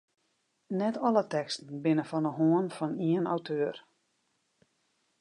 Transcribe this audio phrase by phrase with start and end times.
[0.79, 3.75] Net alle teksten binne fan de hân fan ien auteur.